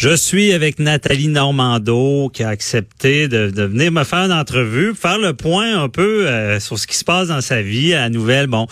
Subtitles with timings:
[0.00, 4.94] Je suis avec Nathalie Normando qui a accepté de, de venir me faire une entrevue,
[4.94, 8.08] faire le point un peu euh, sur ce qui se passe dans sa vie, la
[8.08, 8.66] nouvelle bon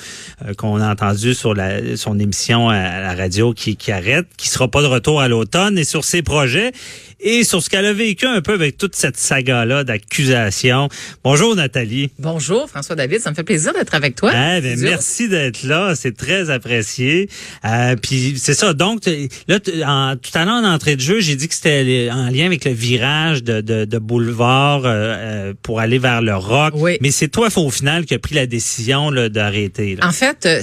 [0.47, 4.49] euh, qu'on a entendu sur la, son émission à la radio qui, qui arrête, qui
[4.49, 6.73] sera pas de retour à l'automne et sur ses projets
[7.21, 10.89] et sur ce qu'elle a vécu un peu avec toute cette saga-là d'accusations.
[11.25, 12.11] Bonjour Nathalie.
[12.19, 14.31] Bonjour François David, ça me fait plaisir d'être avec toi.
[14.33, 17.29] Ah, ben, merci d'être là, c'est très apprécié.
[17.65, 19.03] Euh, puis c'est ça, donc
[19.49, 22.47] là, en, tout à l'heure en entrée de jeu, j'ai dit que c'était en lien
[22.47, 26.75] avec le virage de, de, de boulevard euh, euh pour aller vers le rock.
[26.77, 26.99] Oui.
[27.01, 29.97] Mais c'est toi au final qui a pris la décision d'arrêter.
[30.03, 30.61] En fait, euh,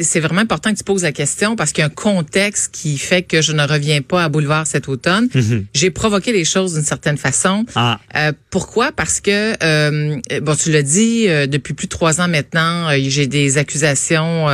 [0.00, 2.98] c'est vraiment important que tu poses la question parce qu'il y a un contexte qui
[2.98, 5.28] fait que je ne reviens pas à boulevard cet automne.
[5.34, 5.66] Mhm.
[5.74, 7.64] J'ai provoquer les choses d'une certaine façon.
[7.74, 7.98] Ah.
[8.16, 8.92] Euh, pourquoi?
[8.92, 13.58] Parce que, euh, bon, tu l'as dit, depuis plus de trois ans maintenant, j'ai des
[13.58, 14.46] accusations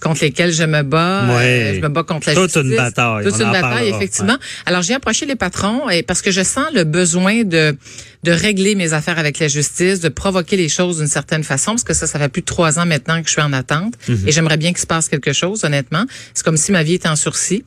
[0.00, 1.26] contre lesquelles je me bats.
[1.36, 1.72] Ouais.
[1.76, 2.62] je me bats contre la Toute justice.
[2.62, 3.24] une bataille.
[3.24, 3.96] Toute On une bataille, parlera.
[3.96, 4.36] effectivement.
[4.66, 7.76] Alors, j'ai approché les patrons et parce que je sens le besoin de
[8.24, 11.82] de régler mes affaires avec la justice, de provoquer les choses d'une certaine façon, parce
[11.82, 14.28] que ça, ça fait plus de trois ans maintenant que je suis en attente, Mhm.
[14.28, 16.04] et j'aimerais bien qu'il se passe quelque chose, honnêtement.
[16.32, 17.64] C'est comme si ma vie était en sursis.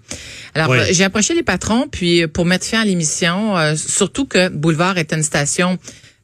[0.53, 4.47] Alors, j'ai approché les patrons, puis euh, pour mettre fin à l'émission, euh, surtout que
[4.47, 5.77] Boulevard est une station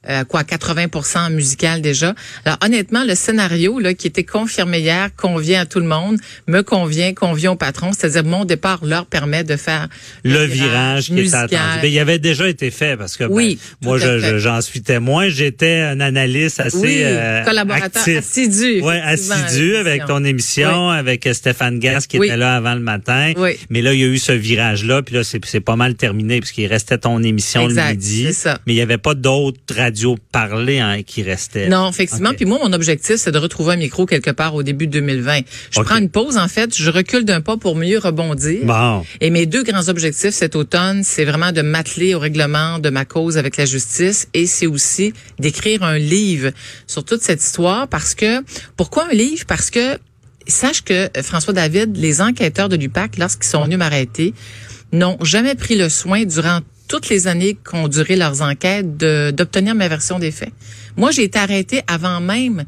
[0.08, 2.14] euh, quoi 80% musical déjà.
[2.44, 6.18] Alors honnêtement, le scénario là qui était confirmé hier convient à tout le monde,
[6.48, 9.88] me convient, convient au patron, c'est-à-dire mon départ leur permet de faire
[10.24, 11.44] le virage qui était musical.
[11.44, 11.80] attendu.
[11.82, 15.28] Ben, il avait déjà été fait parce que ben, Oui, moi je- j'en suis témoin.
[15.28, 18.18] J'étais un analyste assez Oui, euh, collaborateur actif.
[18.18, 18.80] assidu.
[18.80, 22.26] Ouais, assidu avec ton émission, avec euh, Stéphane Gas qui Oui.
[22.26, 23.32] était là avant le matin.
[23.36, 23.52] Oui.
[23.70, 26.40] Mais là, il y a eu ce virage-là, puis là, c'est c'est pas mal terminé,
[26.40, 28.24] puisqu'il restait ton émission Exact, le midi.
[28.26, 28.58] c'est ça.
[28.66, 29.60] Mais il y avait pas d'autres
[30.30, 31.68] parlées hein, qui restaient.
[31.68, 32.30] Non, effectivement.
[32.30, 32.36] Ok.
[32.36, 35.40] Puis moi, mon objectif, c'est de retrouver un micro quelque part au début de 2020.
[35.70, 36.76] Je prends une pause, en fait.
[36.76, 38.64] Je recule d'un pas pour mieux rebondir.
[38.64, 39.04] Bon.
[39.20, 43.04] Et mes deux grands objectifs cet automne, c'est vraiment de m'atteler au règlement de ma
[43.04, 46.50] cause avec la justice et c'est aussi d'écrire un livre
[46.86, 48.42] sur toute cette histoire parce que,
[48.76, 49.44] pourquoi un livre?
[49.46, 49.98] Parce que,
[50.46, 54.34] sache que euh, François David, les enquêteurs de l'UPAC, lorsqu'ils sont venus m'arrêter,
[54.92, 59.88] n'ont jamais pris le soin durant toutes les années qu'ont duré leurs enquêtes d'obtenir ma
[59.88, 60.52] version des faits.
[60.96, 62.64] Moi, j'ai été arrêtée avant même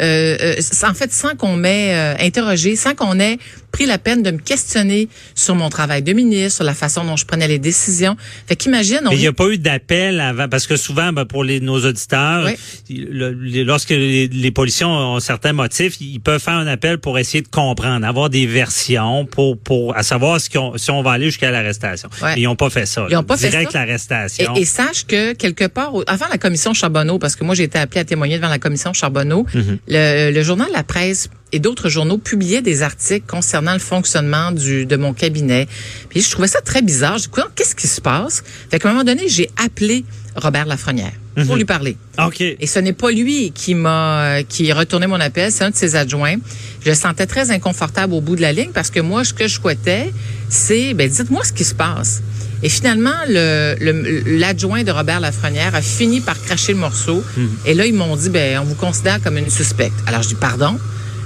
[0.00, 3.38] euh, euh, en fait, sans qu'on m'ait euh, interrogé, sans qu'on ait
[3.72, 7.16] pris la peine de me questionner sur mon travail de ministre, sur la façon dont
[7.16, 8.16] je prenais les décisions.
[8.46, 11.58] Fait qu'imagine, il n'y a pas eu d'appel avant, parce que souvent, ben, pour les,
[11.60, 13.06] nos auditeurs, Oui.
[13.10, 17.18] le- le- lorsque les, les policiers ont, certains motifs, ils peuvent faire un appel pour
[17.18, 21.12] essayer de comprendre, avoir des versions pour, pour à savoir si on, si on va
[21.12, 22.10] aller jusqu'à l'arrestation.
[22.22, 22.34] Ouais.
[22.36, 23.06] Ils n'ont pas fait ça.
[23.08, 23.20] Ils là.
[23.20, 23.78] ont pas fait Direct ça.
[23.86, 24.54] l'arrestation.
[24.54, 27.78] Et, et sache que quelque part, avant la commission Charbonneau, parce que moi j'ai été
[27.78, 29.78] appelée à témoigner devant la commission Charbonneau, Mhm.
[29.88, 34.86] le, le journal La Presse et d'autres journaux publiaient des articles concernant le fonctionnement du
[34.86, 35.68] de mon cabinet.
[36.08, 37.18] Puis je trouvais ça très bizarre.
[37.18, 38.42] Je dis, qu'est-ce qui se passe?
[38.70, 40.04] Fait qu'à un moment donné, j'ai appelé
[40.36, 41.12] Robert Lafrenière
[41.46, 41.96] pour lui parler.
[42.22, 42.40] OK.
[42.40, 45.70] Et ce n'est pas lui qui m'a euh, qui a retourné mon appel, c'est un
[45.70, 46.36] de ses adjoints.
[46.84, 49.46] Je le sentais très inconfortable au bout de la ligne parce que moi, ce que
[49.48, 50.12] je souhaitais,
[50.48, 52.22] c'est, ben dites-moi ce qui se passe.
[52.62, 57.22] Et finalement, le- le- l'adjoint de Robert Lafrenière a fini par cracher le morceau.
[57.66, 59.94] Et là, ils m'ont dit, ben on vous considère comme une suspecte.
[60.06, 60.78] Alors je dis, pardon,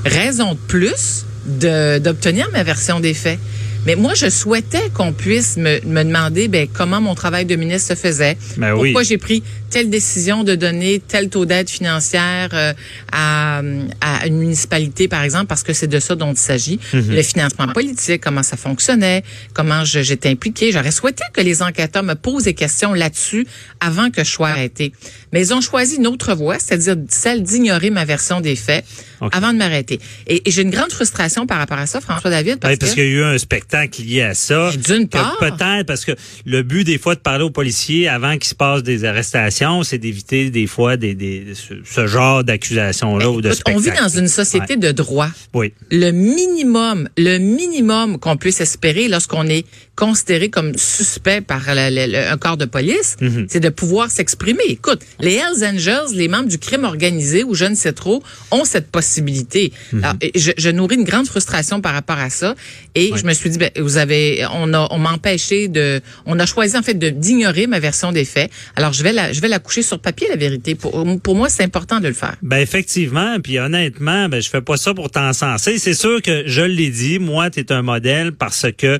[0.09, 3.39] raison de plus d'obtenir ma version des faits.
[3.87, 7.95] Mais moi, je souhaitais qu'on puisse me, me demander ben, comment mon travail de ministre
[7.95, 9.07] se faisait, Ben pourquoi oui.
[9.07, 12.72] j'ai pris telle décision de donner tel taux d'aide financière euh,
[13.13, 13.60] à,
[14.01, 16.81] à une municipalité, par exemple, parce que c'est de ça dont il s'agit.
[16.93, 17.15] Mhm.
[17.15, 19.22] Le financement politique, comment ça fonctionnait,
[19.55, 20.72] comment j'étais impliquée.
[20.72, 23.47] J'aurais souhaité que les enquêteurs me posent des questions là-dessus
[23.81, 24.93] avant que je sois arrêtée.
[25.33, 28.84] Mais ils ont choisi une autre voie, c'est-à-dire celle d'ignorer ma version des faits
[29.33, 30.01] avant de m'arrêter.
[30.27, 32.93] Et, et j'ai une grande frustration par rapport à ça, François David, parce, Ouais, parce
[32.95, 34.71] qu'il y a eu un spectacle spectacle lié à ça.
[34.77, 35.37] D'une part.
[35.39, 36.13] Peut-être parce que
[36.45, 39.99] le but des fois de parler aux policiers avant qu'il se passe des arrestations, c'est
[39.99, 44.09] d'éviter des fois des, des ce, ce genre d'accusations-là ou de Écoute, on vit dans
[44.09, 45.28] une société de droit.
[45.55, 45.73] Oui.
[45.91, 49.65] Le minimum, le minimum qu'on puisse espérer lorsqu'on est
[49.95, 53.47] considéré comme suspect par un corps de police, Mhm.
[53.49, 54.63] c'est de pouvoir s'exprimer.
[54.69, 58.65] Écoute, les Hells Angels, les membres du crime organisé ou je ne sais trop, ont
[58.67, 59.72] cette possibilité.
[59.93, 60.05] Mhm.
[60.05, 62.55] Alors, je nourris une grande frustration par rapport à ça
[62.95, 66.39] et je me suis dit, ben, vous avez, on a, on m'a empêché de, on
[66.39, 68.51] a choisi en fait d'ignorer ma version des faits.
[68.77, 70.74] Alors je vais la, je vais la coucher sur papier la vérité.
[70.74, 72.36] Pour, pour moi, c'est important de le faire.
[72.42, 75.78] Ben effectivement, puis honnêtement, ben je fais pas ça pour t'encenser.
[75.78, 78.98] C'est sûr que je l'ai dit, moi, tu es un modèle parce que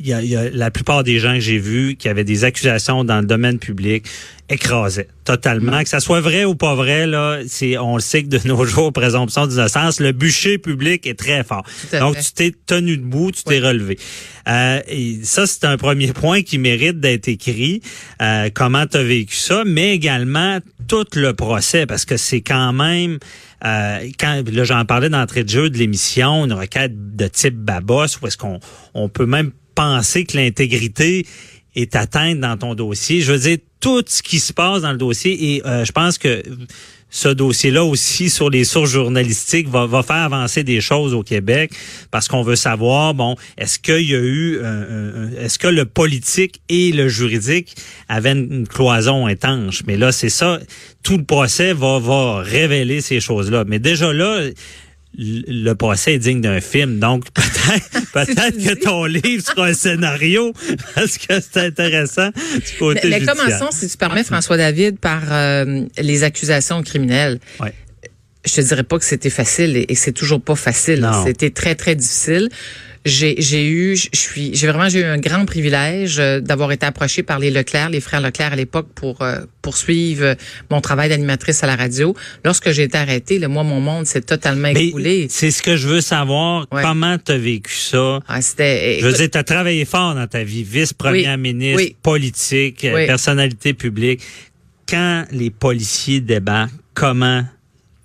[0.00, 2.24] il y a, il y a la plupart des gens que j'ai vus qui avaient
[2.24, 4.06] des accusations dans le domaine public
[4.48, 5.82] écrasaient totalement.
[5.82, 8.64] Que ça soit vrai ou pas vrai, là, c'est on le sait que de nos
[8.64, 11.64] jours, présomption d'innocence, le bûcher public est très fort.
[11.92, 12.22] Donc fait.
[12.22, 13.98] tu t'es tenu debout, tu t'es relevé.
[14.48, 17.82] Euh, et ça, c'est un premier point qui mérite d'être écrit.
[18.20, 20.58] Euh, comment tu as vécu ça, mais également
[20.88, 23.18] tout le procès, parce que c'est quand même
[23.64, 28.18] euh, quand là j'en parlais d'entrée de jeu de l'émission, une requête de type Babos,
[28.20, 28.58] où est-ce qu'on
[28.94, 31.24] on peut même penser que l'intégrité
[31.74, 33.22] est atteinte dans ton dossier.
[33.22, 36.18] Je veux dire, tout ce qui se passe dans le dossier, et euh, je pense
[36.18, 36.42] que
[37.08, 41.72] ce dossier-là aussi sur les sources journalistiques va, va faire avancer des choses au Québec
[42.10, 45.86] parce qu'on veut savoir, bon, est-ce qu'il y a eu, euh, euh, est-ce que le
[45.86, 47.74] politique et le juridique
[48.08, 49.82] avaient une, cloison étanche?
[49.86, 50.60] Mais là, c'est ça,
[51.02, 53.64] tout le procès va, va révéler ces choses-là.
[53.66, 54.42] Mais déjà là,
[55.16, 56.98] le procès est digne d'un film.
[56.98, 60.52] Donc, peut-être peut-être tu que ton livre sera un scénario
[60.94, 65.84] parce que c'est intéressant du côté Mais, commençons, si tu permets, François David, par euh,
[65.98, 67.40] les accusations criminelles.
[67.60, 67.72] Ouais.
[68.46, 71.06] Je te dirais pas que c'était facile et, et c'est toujours pas facile.
[71.26, 72.48] C'était très très difficile.
[73.06, 76.84] J'ai j'ai eu, je suis, j'ai vraiment j'ai eu un grand privilège euh, d'avoir été
[76.84, 80.34] approchée par les Leclerc, les frères Leclerc à l'époque pour euh, poursuivre euh,
[80.70, 82.14] mon travail d'animatrice à la radio.
[82.44, 85.28] Lorsque j'ai été arrêtée, le moi mon monde s'est totalement écoulé.
[85.30, 86.66] c'est ce que je veux savoir.
[86.70, 86.82] Ouais.
[86.82, 88.20] Comment tu as vécu ça?
[88.28, 91.82] Ah, c'était Je veux dire, tu as travaillé fort dans ta vie, vice-première Oui, ministre,
[91.82, 91.96] oui.
[92.02, 93.06] politique, Oui.
[93.06, 94.20] personnalité publique.
[94.86, 97.44] Quand les policiers débarquent, comment,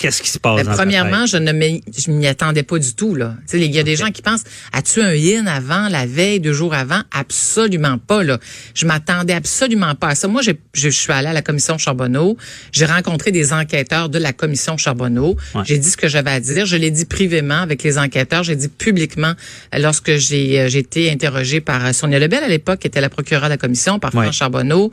[0.06, 3.16] qu'est-ce qui se passe Ben, dans premièrement, je ne m'y je attendais pas du tout
[3.16, 3.36] là.
[3.54, 6.74] Il y a des gens qui pensent as-tu un in avant la veille deux jours
[6.74, 7.02] avant?
[7.12, 8.38] Absolument pas là.
[8.74, 10.28] Je m'attendais absolument pas à ça.
[10.28, 12.38] Moi, j'ai- je, suis allée à la commission Charbonneau,
[12.72, 15.64] j'ai rencontré des enquêteurs de la commission Charbonneau, Ouais.
[15.66, 18.56] j'ai dit ce que j'avais à dire, je l'ai dit privément avec les enquêteurs, j'ai
[18.56, 19.34] dit publiquement
[19.74, 23.02] euh, lorsque j'ai euh, j'ai été interrogée par euh, Sonia Lebel à l'époque qui était
[23.02, 24.32] la procureure de la commission, par Ouais.
[24.32, 24.92] Charbonneau.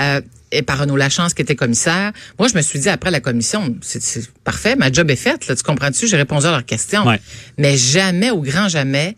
[0.00, 0.20] Euh,
[0.54, 2.12] et par Renaud Lachance qui était commissaire.
[2.38, 5.46] Moi, je me suis dit après la commission, c'est parfait, ma job est faite.
[5.46, 6.06] Là, tu comprends-tu?
[6.06, 7.06] J'ai répondu à leurs questions.
[7.06, 7.20] Ouais.
[7.58, 9.16] Mais jamais, au grand jamais,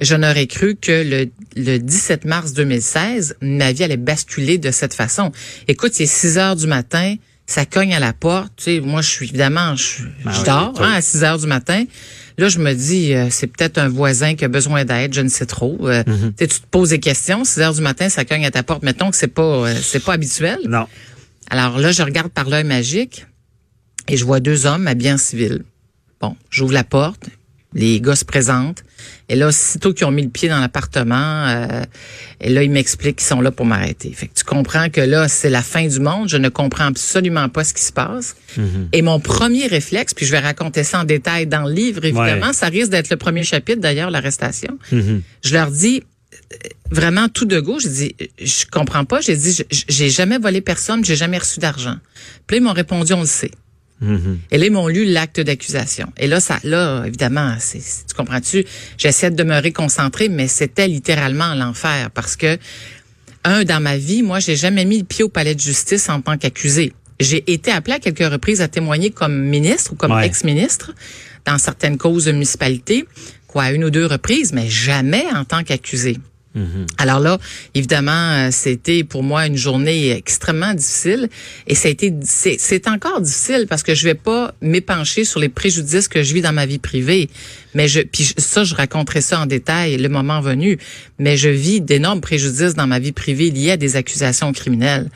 [0.00, 4.94] je n'aurais cru que le, le 17 mars 2016, ma vie allait basculer de cette
[4.94, 5.32] façon.
[5.66, 7.16] Écoute, il est 6 heures du matin,
[7.48, 8.52] ça cogne à la porte.
[8.56, 11.38] Tu sais, moi, je suis évidemment, je, Ben je oui, dors hein, à 6 heures
[11.38, 11.84] du matin.
[12.36, 15.28] Là, je me dis, euh, c'est peut-être un voisin qui a besoin d'aide, je ne
[15.28, 15.76] sais trop.
[15.88, 16.34] Euh, Mm-hmm.
[16.38, 18.82] tu te poses des questions, 6 heures du matin, ça cogne à ta porte.
[18.84, 20.58] Mettons que c'est pas, euh, c'est pas habituel.
[20.68, 20.86] Non.
[21.50, 23.26] Alors là, je regarde par l'œil magique
[24.08, 25.64] et je vois deux hommes habillés en civil.
[26.20, 27.28] Bon, j'ouvre la porte,
[27.72, 28.84] les gars se présentent.
[29.28, 31.82] Et là, aussitôt qu'ils ont mis le pied dans l'appartement, euh,
[32.40, 34.10] et là, ils m'expliquent qu'ils sont là pour m'arrêter.
[34.12, 36.28] Fait que tu comprends que là, c'est la fin du monde.
[36.28, 38.36] Je ne comprends absolument pas ce qui se passe.
[38.92, 42.48] Et mon premier réflexe, puis je vais raconter ça en détail dans le livre, évidemment,
[42.48, 42.52] Ouais.
[42.52, 44.78] ça risque d'être le premier chapitre, d'ailleurs, l'arrestation.
[44.92, 45.22] Mhm.
[45.44, 46.02] Je leur dis,
[46.52, 46.56] euh,
[46.90, 49.20] vraiment tout de go, j'ai dit, euh, je comprends pas.
[49.20, 51.96] J'ai dit, je- j'ai jamais volé personne, j'ai jamais reçu d'argent.
[52.46, 53.50] Puis ils m'ont répondu, on le sait.
[54.50, 56.12] Et là, ils m'ont lu l'acte d'accusation.
[56.16, 58.64] Et là, ça, là, évidemment, c'est, c'est- tu comprends-tu?
[58.96, 62.58] J'essaie de demeurer concentrée, mais c'était littéralement l'enfer parce que,
[63.44, 66.20] un, dans ma vie, moi, j'ai jamais mis le pied au palais de justice en
[66.20, 66.92] tant qu'accusé.
[67.18, 70.26] J'ai été appelée à quelques reprises à témoigner comme ministre ou comme Ouais.
[70.26, 70.92] ex-ministre
[71.44, 73.04] dans certaines causes de municipalité,
[73.48, 76.18] quoi, à une ou deux reprises, mais jamais en tant qu'accusé.
[76.98, 77.38] Alors là,
[77.74, 81.28] évidemment, euh, c'était pour moi une journée extrêmement difficile
[81.66, 85.48] et ça a été c'est encore difficile parce que je vais pas m'épancher sur les
[85.48, 87.28] préjudices que je vis dans ma vie privée,
[87.74, 90.78] mais je puis ça je raconterai ça en détail le moment venu,
[91.18, 95.08] mais je vis d'énormes préjudices dans ma vie privée liés à des accusations criminelles.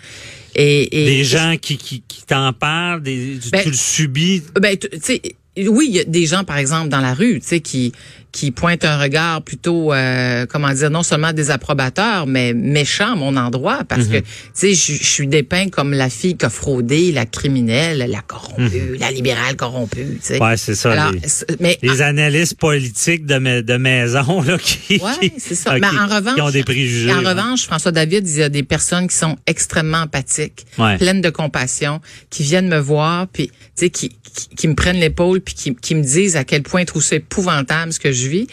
[0.54, 4.42] Et, et Des gens qui, qui, qui t'en parlent, des, Ben, tu le subis?
[4.60, 5.22] ben, tu sais,
[5.56, 7.92] oui, il y a des gens, par exemple, dans la rue, tu sais, qui
[8.32, 13.36] qui pointe un regard plutôt, euh, comment dire, non seulement désapprobateur, mais méchant à mon
[13.36, 17.26] endroit, parce que, tu sais, je suis dépeint comme la fille qui a fraudé, la
[17.26, 20.42] criminelle, la corrompue, la libérale corrompue, tu sais.
[20.42, 20.92] Ouais, c'est ça.
[20.92, 21.20] Alors, les,
[21.60, 25.74] mais les analystes politiques de, ma- de maison là, qui, Ouais, c'est ça.
[25.78, 27.12] Mais en revanche, qui ont des préjugés.
[27.12, 27.28] En ouais.
[27.28, 30.96] revanche, François David, il y a des personnes qui sont extrêmement empathiques, Ouais.
[30.96, 34.98] pleines de compassion, qui viennent me voir, puis tu sais, qui, qui, qui me prennent
[35.00, 38.12] l'épaule, puis qui, qui me disent à quel point ils trouvent ça épouvantable ce que
[38.12, 38.46] je vis.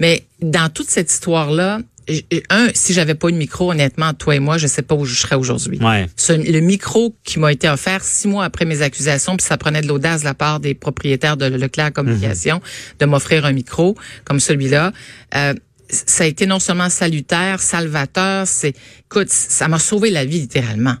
[0.00, 1.80] Mais dans toute cette histoire-là,
[2.50, 5.04] un, si j'avais pas eu de micro, honnêtement, toi et moi, je sais pas où
[5.04, 5.78] je serais aujourd'hui.
[5.80, 6.06] Ouais.
[6.16, 9.80] Ce- le micro qui m'a été offert six mois après mes accusations, puis ça prenait
[9.80, 12.60] de l'audace de la part des propriétaires de Leclerc Communication
[13.00, 14.92] de m'offrir un micro comme celui-là.
[15.34, 15.54] Euh,
[15.88, 18.74] ça a été non seulement salutaire, salvateur, c'est,
[19.06, 20.94] écoute, ça m'a sauvé la vie littéralement.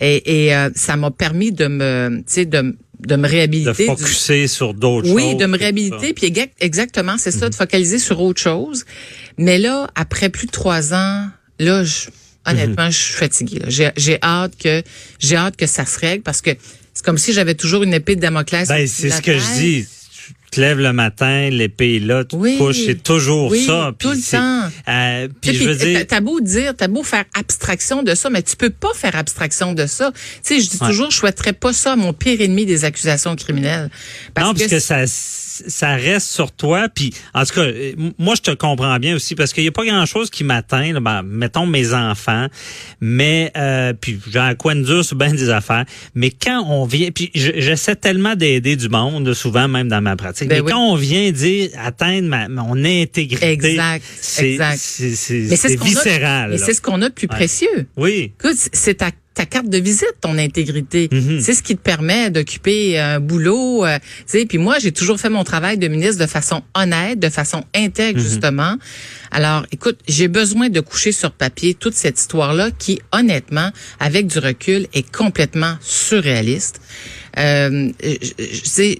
[0.00, 3.72] Et, et euh, ça m'a permis de me, tu sais, de, de me De réhabiliter.
[3.88, 5.36] du- focuser sur d'autres oui, choses.
[5.38, 8.84] de me réhabiliter, puis exa- exactement, c'est ça, de focaliser sur autre chose.
[9.38, 12.08] Mais là, après plus de trois ans, là, je,
[12.46, 13.60] honnêtement, je suis fatiguée.
[13.68, 14.82] J'ai, hâte que
[15.18, 16.50] j'ai hâte que ça se règle parce que
[16.94, 18.66] c'est comme si j'avais toujours une épée de Damoclès.
[18.68, 19.86] Ben, de c'est ce que je dis.
[20.50, 23.92] Tu te lèves le matin, l'épée est là, tu te couches, c'est toujours Oui, ça.
[23.98, 24.70] tout le temps.
[24.88, 28.30] euh, Tu puis je veux dire, t'as- beau dire, t'as beau faire abstraction de ça,
[28.30, 30.12] mais tu peux pas faire abstraction de ça.
[30.12, 30.88] Tu sais, je dis Ouais.
[30.88, 33.90] toujours, je souhaiterais pas ça à mon pire ennemi des accusations criminelles.
[34.34, 36.88] Parce non, que parce que ça, ça reste sur toi.
[36.94, 39.72] Puis, en tout cas, euh, moi, je te comprends bien aussi parce qu'il n'y a
[39.72, 41.00] pas grand-chose qui m'atteint.
[41.00, 42.46] Ben, mettons mes enfants,
[43.00, 45.84] mais euh, puis j'ai un coin dur sur bien des affaires.
[46.14, 50.14] Mais quand on vient, puis je- j'essaie tellement d'aider du monde, souvent même dans ma
[50.16, 50.35] pratique.
[50.44, 50.70] Ben mais oui.
[50.72, 56.58] quand on vient dire atteindre ma, mon intégrité, Exact, c'est ce viscéral.
[56.58, 57.36] C'est ce qu'on a de plus Ouais.
[57.36, 57.86] précieux.
[57.96, 58.32] Oui.
[58.38, 61.08] Écoute, c'est ta, ta carte de visite, ton intégrité.
[61.10, 61.40] Mhm.
[61.40, 63.84] C'est ce qui te permet d'occuper un boulot.
[63.84, 67.18] euh, tu sais, puis moi, j'ai toujours fait mon travail de ministre de façon honnête,
[67.18, 68.76] de façon intègre, justement.
[69.30, 74.38] Alors, écoute, j'ai besoin de coucher sur papier toute cette histoire-là qui, honnêtement, avec du
[74.38, 76.80] recul, est complètement surréaliste.
[77.38, 77.90] Euh,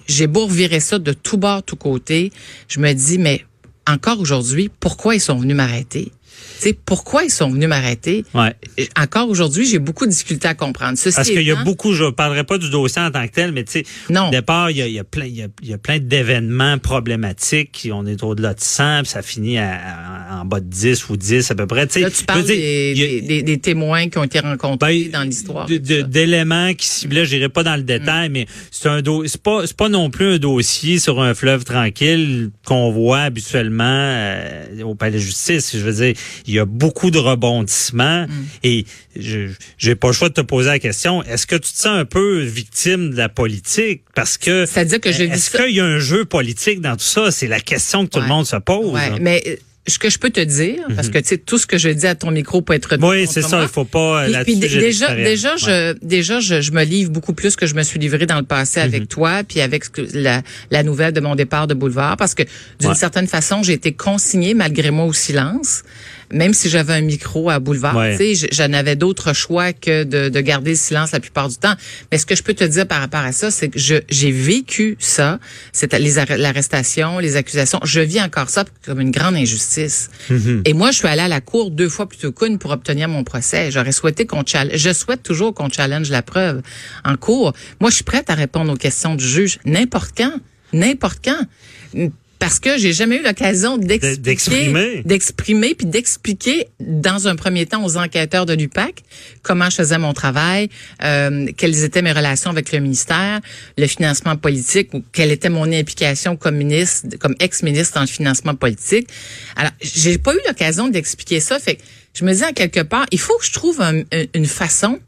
[0.08, 2.32] j'ai beau revirer ça de tout bord, tout côté.
[2.68, 3.44] Je me dis, mais
[3.86, 6.12] encore aujourd'hui, pourquoi ils sont venus m'arrêter?
[6.56, 8.24] Tu sais, pourquoi ils sont venus m'arrêter?
[8.34, 8.54] Ouais.
[9.00, 10.96] Encore aujourd'hui, j'ai beaucoup de difficultés à comprendre.
[10.98, 13.32] Ceci Parce qu'il y a beaucoup, je ne parlerai pas du dossier en tant que
[13.32, 14.28] tel, mais tu sais, Non.
[14.28, 15.98] au départ, il y a, il y a plein, y a, il y a plein
[15.98, 17.72] d'événements problématiques.
[17.72, 21.08] qui- On est au-delà de 100, puis ça finit à- à- en bas de 10
[21.08, 21.86] ou 10 à peu près.
[21.86, 24.24] Tu sais, Là, tu je parles dire, des, il y a- des- témoins qui ont
[24.24, 25.66] été rencontrés ben, dans l'histoire.
[25.66, 30.10] d'éléments qui ciblaient, j'irai pas dans le détail, mais c'est un c'est pas pas non
[30.10, 35.72] plus un dossier sur un fleuve tranquille qu'on voit habituellement euh, au palais de justice.
[35.76, 36.14] Je veux dire,
[36.46, 38.26] il y a beaucoup de rebondissements.
[38.62, 38.84] Et
[39.18, 39.48] je
[39.78, 42.04] j'ai pas le choix de te poser la question, est-ce que tu te sens un
[42.04, 44.02] peu victime de la politique?
[44.14, 47.04] Parce que C'est-à-dire que je est-ce ça- qu'il y a un jeu politique dans tout
[47.04, 48.92] ça, c'est la question que tout le monde se pose.
[48.92, 49.56] Ouais, mais euh,
[49.88, 52.08] ce que je peux te dire, parce que tu sais, tout ce que je dis
[52.08, 55.14] à ton micro peut être oui, c'est ça, il faut pas Puis- là-dessus, puis déjà,
[55.14, 55.58] déjà, Ouais.
[55.58, 58.42] je, déjà, je, je me livre beaucoup plus que je me suis livré dans le
[58.44, 59.06] passé avec Mhm.
[59.06, 62.42] toi, puis avec ce que- la, la nouvelle de mon départ de Boulevard, parce que
[62.80, 62.94] d'une Ouais.
[62.96, 65.84] certaine façon, j'ai été consignée malgré moi au silence,
[66.32, 67.96] même si j'avais un micro à Boulevard.
[67.96, 68.16] Ouais.
[68.16, 71.48] Tu sais, je, je n'avais d'autre choix que de, de garder le silence la plupart
[71.48, 71.74] du temps.
[72.10, 74.96] Mais ce que je peux te dire par rapport à ça, c'est que j'ai vécu
[74.98, 75.38] ça,
[75.72, 77.80] c'est l'arrestation, les accusations.
[77.84, 80.10] Je vis encore ça comme une grande injustice.
[80.30, 80.62] Mhm.
[80.64, 83.24] Et moi, je suis allée à la cour deux fois plutôt qu'une pour obtenir mon
[83.24, 83.70] procès.
[83.70, 84.76] J'aurais souhaité qu'on challenge.
[84.76, 86.62] Je souhaite toujours qu'on challenge la preuve
[87.04, 87.52] en cours.
[87.80, 90.32] Moi, je suis prête à répondre aux questions du juge n'importe quand,
[90.72, 92.10] n'importe quand.
[92.46, 95.02] Parce que j'ai jamais eu l'occasion d'expliquer, d'exprimer.
[95.04, 99.02] d'exprimer puis d'expliquer dans un premier temps aux enquêteurs de l'UPAC
[99.42, 100.68] comment je faisais mon travail,
[101.02, 103.40] euh, quelles étaient mes relations avec le ministère,
[103.76, 108.54] le financement politique ou quelle était mon implication comme ministre, comme ex-ministre dans le financement
[108.54, 109.08] politique.
[109.56, 111.58] Alors, j'ai pas eu l'occasion d'expliquer ça.
[111.58, 111.82] Fait que
[112.14, 115.00] je me dis en quelque part, il faut que je trouve un- un- une façon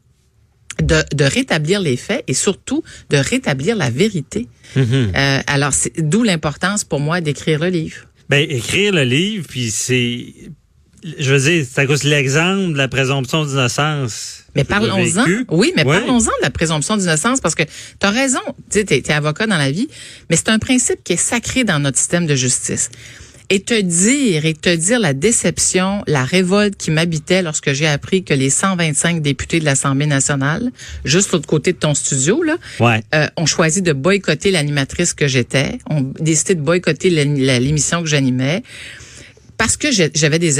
[0.81, 4.47] de, de rétablir les faits et surtout de rétablir la vérité.
[4.75, 5.11] Mhm.
[5.15, 7.97] Euh, alors, c'est d'où l'importance pour moi d'écrire le livre.
[8.29, 10.33] Ben, écrire le livre, puis c'est...
[11.17, 14.43] Je veux dire, c'est à cause de l'exemple de la présomption d'innocence.
[14.53, 15.25] Mais parlons-en.
[15.49, 15.97] Oui, mais Ouais.
[15.97, 18.41] parlons-en de la présomption d'innocence parce que tu as raison.
[18.69, 19.87] Tu t'es, t'es avocat dans la vie,
[20.29, 22.89] mais c'est un principe qui est sacré dans notre système de justice.
[23.51, 28.23] Et te dire, et te dire la déception, la révolte qui m'habitait lorsque j'ai appris
[28.23, 30.71] que les 125 députés de l'Assemblée nationale,
[31.03, 33.01] juste l'autre côté de ton studio, là, Ouais.
[33.15, 38.61] euh, ont choisi de boycotter l'animatrice que j'étais, ont décidé de boycotter l'émission que j'animais
[39.57, 40.53] parce que j'avais des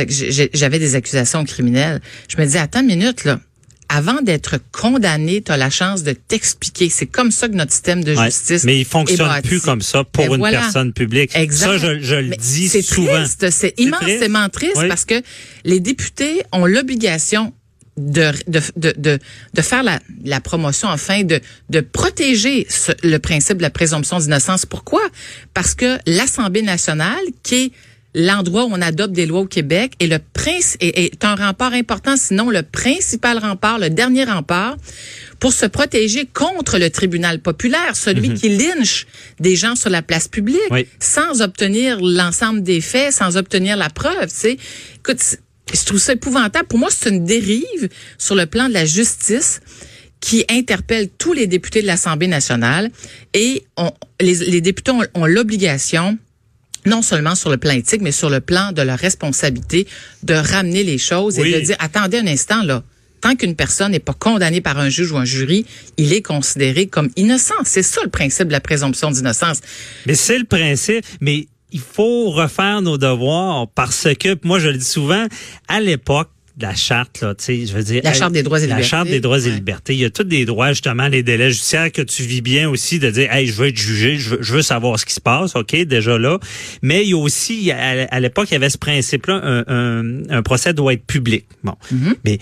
[0.53, 2.01] j'avais des accusations criminelles.
[2.27, 3.39] Je me disais attends une minute là.
[3.89, 6.89] Avant d'être condamné, tu as la chance de t'expliquer.
[6.89, 10.03] C'est comme ça que notre système de Ouais, justice mais il fonctionne plus comme ça
[10.03, 10.59] pour Ben une voilà.
[10.59, 11.31] personne publique.
[11.35, 11.65] Exact.
[11.65, 13.13] Ça, je, je le Mais dis c'est souvent.
[13.15, 14.87] triste, c'est immensément triste, Oui.
[14.87, 15.15] parce que
[15.65, 17.51] les députés ont l'obligation
[17.97, 19.19] de, de, de, de,
[19.53, 24.19] de faire la, la promotion, enfin, de, de protéger ce- le principe de la présomption
[24.19, 24.65] d'innocence.
[24.65, 25.01] Pourquoi?
[25.53, 27.71] Parce que l'Assemblée nationale, qui est
[28.15, 31.73] l'endroit où on adopte des lois au Québec, est, le prince, est, est un rempart
[31.73, 34.77] important, sinon le principal rempart, le dernier rempart,
[35.39, 39.05] pour se protéger contre le tribunal populaire, celui qui lynche
[39.39, 40.87] des gens sur la place publique Oui.
[40.99, 44.57] sans obtenir l'ensemble des faits, sans obtenir la preuve, tu sais.
[44.97, 45.39] Écoute, c'est-
[45.71, 46.67] je trouve ça épouvantable.
[46.67, 49.61] Pour moi, c'est une dérive sur le plan de la justice
[50.19, 52.89] qui interpelle tous les députés de l'Assemblée nationale
[53.33, 56.17] et on- les, les députés ont, ont l'obligation
[56.85, 59.87] non seulement sur le plan éthique, mais sur le plan de leur responsabilité,
[60.23, 61.49] de ramener les choses Oui.
[61.53, 62.83] et de dire, attendez un instant, là.
[63.21, 65.65] Tant qu'une personne n'est pas condamnée par un juge ou un jury,
[65.97, 67.53] il est considéré comme innocent.
[67.65, 69.59] C'est ça le principe de la présomption d'innocence.
[70.05, 71.05] Mais c'est le principe.
[71.19, 75.27] Mais il faut refaire nos devoirs parce que, moi, je le dis souvent,
[75.67, 76.29] à l'époque,
[76.61, 78.01] la charte, là, tu sais, je veux dire.
[78.03, 78.87] La Charte des droits et La libertés.
[78.89, 79.51] charte des droits et Ouais.
[79.51, 79.93] libertés.
[79.93, 82.99] Il y a tous des droits, justement, les délais judiciaires que tu vis bien aussi
[82.99, 85.21] de dire, hey, je veux être jugé, je veux, je veux savoir ce qui se
[85.21, 86.39] passe, OK, déjà là.
[86.81, 90.29] Mais il y a aussi, à, à l'époque, il y avait ce principe-là, un, un,
[90.29, 91.45] un procès doit être public.
[91.63, 91.75] Bon.
[91.93, 92.13] Mm-hmm.
[92.25, 92.39] Mais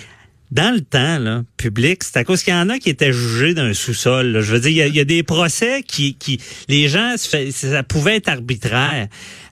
[0.51, 3.53] dans le temps, là, public, c'est à cause qu'il y en a qui étaient jugés
[3.53, 4.39] d'un sous-sol.
[4.41, 6.39] Je veux dire, il y, a, des procès qui, qui
[6.69, 9.07] les gens, ça pouvait être arbitraire.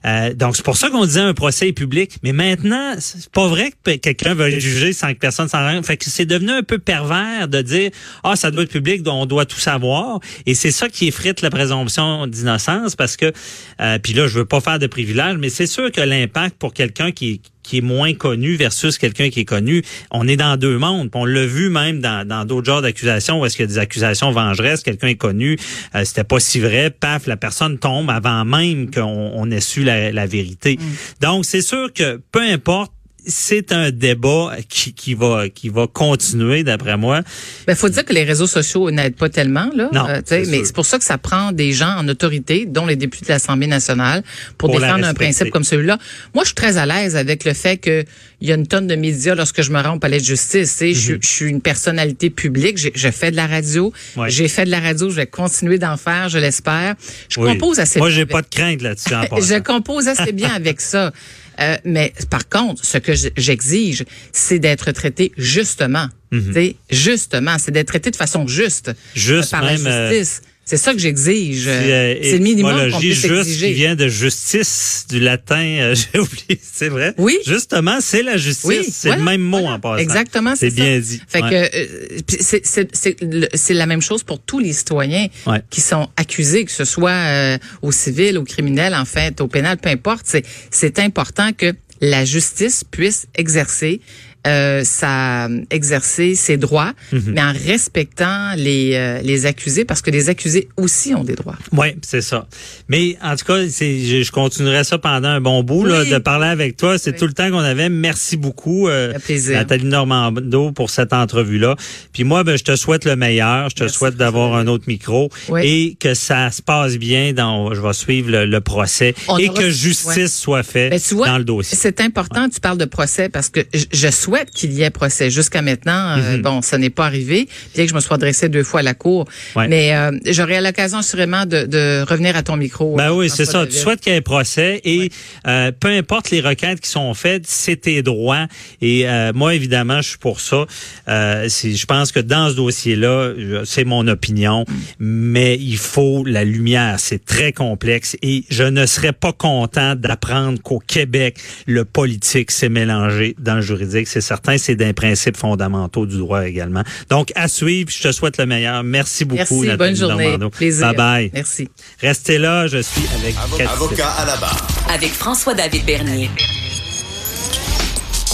[0.06, 2.16] Euh, donc c'est pour ça qu'on disait un procès public.
[2.22, 5.84] Mais maintenant, c'est pas vrai que quelqu'un va jugé sans que personne s'en rende.
[5.84, 7.90] Fait que c'est devenu un peu pervers de dire
[8.22, 10.20] ah ça doit être public, donc on doit tout savoir.
[10.46, 13.32] Et c'est ça qui effrite la présomption d'innocence parce que
[13.80, 16.72] euh, puis là je veux pas faire de privilège, mais c'est sûr que l'impact pour
[16.72, 20.78] quelqu'un qui qui est moins connu versus quelqu'un qui est connu, on est dans deux
[20.78, 21.10] mondes.
[21.10, 23.72] Puis On l'a vu même dans dans d'autres genres d'accusations où est-ce qu'il y a
[23.72, 25.58] des accusations vengeresses, quelqu'un est connu,
[25.94, 29.82] euh, c'était pas si vrai, paf, la personne tombe avant même qu'on on ait su
[29.82, 30.78] la, la vérité.
[31.20, 32.92] Donc c'est sûr que peu importe
[33.26, 37.22] c'est un débat qui, qui va qui va continuer d'après moi.
[37.66, 39.88] Ben, faut dire que les réseaux sociaux n'aident pas tellement, là.
[39.92, 42.96] Non, c'est mais c'est pour ça que ça prend des gens en autorité, dont les
[42.96, 44.22] députés de l'Assemblée nationale,
[44.58, 45.98] pour, défendre un principe comme celui-là.
[46.34, 48.04] Moi, je suis très à l'aise avec le fait que
[48.40, 50.72] il y a une tonne de médias lorsque je me rends au palais de justice.
[50.72, 52.76] tu sais, je, suis- je suis une personnalité publique.
[52.78, 53.92] J'ai- Je fais de la radio.
[54.16, 54.28] Ouais.
[54.30, 55.08] J'ai fait de la radio.
[55.10, 56.94] Je vais continuer d'en faire, je l'espère.
[57.30, 57.52] Je Oui.
[57.52, 60.50] compose assez Moi bien j'ai avec- pas de crainte là-dessus en je compose assez bien
[60.54, 61.12] avec ça.
[61.60, 66.08] Euh, mais par contre, ce que je- j'exige, c'est d'être traité justement.
[66.52, 68.92] Sais, Justement, c'est d'être traité de façon juste.
[69.14, 70.42] Juste par même, la euh, justice.
[70.68, 71.64] C'est ça que j'exige.
[71.68, 73.68] Euh, c'est le minimum qu'on juste exiger.
[73.68, 77.14] qui vient de justice du latin, euh, j'ai oublié, c'est vrai.
[77.18, 77.38] Oui.
[77.46, 79.76] Justement, c'est la justice, Oui, c'est voilà, le même mot voilà.
[79.76, 79.96] en passant.
[79.98, 81.22] Exactement, c'est bien dit.
[81.28, 81.50] Fait Ouais.
[81.50, 85.62] que euh, c'est la même chose pour tous les citoyens Ouais.
[85.70, 89.78] qui sont accusés, que ce soit euh, au civil, au criminel, en fait, au pénal,
[89.78, 90.26] peu importe.
[90.26, 94.00] C'est c'est important que la justice puisse exercer
[94.46, 97.22] euh, sa exercer ses droits, Mhm.
[97.34, 101.56] mais en respectant les euh, les accusés parce que les accusés aussi ont des droits.
[101.72, 102.46] Oui, c'est ça.
[102.88, 106.46] Mais en tout cas, je, je continuerai ça pendant un bon bout là, de parler
[106.48, 106.98] avec toi.
[106.98, 107.18] C'est Oui.
[107.18, 107.88] tout le temps qu'on avait.
[107.88, 109.52] Merci beaucoup, euh, Ça.
[109.52, 111.76] Nathalie Normando, pour cette entrevue-là.
[112.12, 113.70] Puis moi, ben, je te souhaite le meilleur.
[113.70, 113.96] Je te Merci.
[113.98, 115.60] souhaite d'avoir un autre micro Oui.
[115.64, 117.32] et que ça se passe bien.
[117.32, 120.26] Dans, je vais suivre le, le procès On et aura- que justice ouais.
[120.28, 121.76] soit faite Ben, dans le dossier.
[121.80, 124.90] C'est important que tu parles de procès parce que je- je souhaite qu'il y ait
[124.90, 125.30] procès.
[125.30, 126.42] Jusqu'à maintenant, euh, Mhm.
[126.42, 128.94] bon, ça n'est pas arrivé, bien que je me sois adressé deux fois à la
[128.94, 129.26] cour.
[129.54, 129.68] Ouais.
[129.68, 132.96] Mais euh, j'aurai l'occasion sûrement de, de revenir à ton micro.
[132.96, 133.66] Ben euh, oui, c'est ça.
[133.66, 135.10] Tu souhaites qu'il y ait procès et
[135.46, 138.46] euh, peu importe les requêtes qui sont faites, c'est tes droits.
[138.82, 140.64] Et moi, évidemment, je suis pour ça.
[141.06, 143.32] Je pense que dans ce dossier-là,
[143.64, 144.64] c'est mon opinion,
[144.98, 146.96] mais il faut la lumière.
[146.98, 152.68] C'est très complexe et je ne serais pas content d'apprendre qu'au Québec, le politique s'est
[152.68, 154.08] mélangé dans le juridique.
[154.08, 156.82] C'est certain, c'est des principes fondamentaux du droit également.
[157.08, 157.90] Donc, à suivre.
[157.90, 158.82] Je te souhaite le meilleur.
[158.82, 160.24] Merci beaucoup, Merci, Nathalie bonne journée.
[160.24, 160.50] Normando.
[160.50, 160.86] Plaisir.
[160.88, 161.30] Bye bye.
[161.32, 161.68] Merci.
[162.00, 163.62] Restez là, je suis avec Cathy.
[163.62, 164.66] Avocat à la barre.
[164.92, 166.30] Avec François-David Bernier.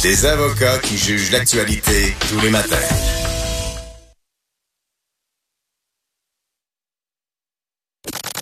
[0.03, 3.22] Des avocats qui jugent l'actualité tous les matins.